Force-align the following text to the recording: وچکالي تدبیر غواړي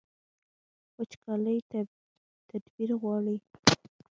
وچکالي 0.97 1.57
تدبیر 2.49 2.89
غواړي 3.01 3.37